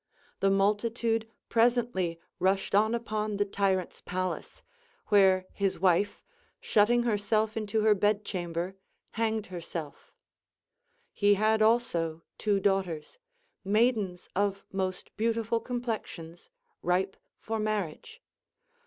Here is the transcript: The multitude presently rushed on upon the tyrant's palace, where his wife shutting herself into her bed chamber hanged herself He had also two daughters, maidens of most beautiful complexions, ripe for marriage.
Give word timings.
The 0.39 0.49
multitude 0.49 1.29
presently 1.47 2.19
rushed 2.39 2.73
on 2.73 2.95
upon 2.95 3.37
the 3.37 3.45
tyrant's 3.45 4.01
palace, 4.03 4.63
where 5.09 5.45
his 5.53 5.77
wife 5.79 6.23
shutting 6.59 7.03
herself 7.03 7.55
into 7.55 7.81
her 7.81 7.93
bed 7.93 8.25
chamber 8.25 8.73
hanged 9.11 9.45
herself 9.53 10.11
He 11.13 11.35
had 11.35 11.61
also 11.61 12.23
two 12.39 12.59
daughters, 12.59 13.19
maidens 13.63 14.27
of 14.35 14.65
most 14.71 15.15
beautiful 15.17 15.59
complexions, 15.59 16.49
ripe 16.81 17.15
for 17.37 17.59
marriage. 17.59 18.23